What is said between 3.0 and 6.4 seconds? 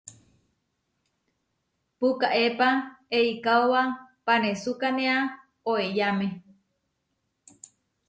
eikaóba panesukánea oeyáme.